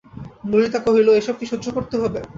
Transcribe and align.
ললিতা 0.49 0.79
কহিল, 0.79 1.07
এ-সব 1.11 1.35
কি 1.39 1.45
সহ্য 1.45 1.65
করতে 1.71 1.95
হবে? 1.97 2.19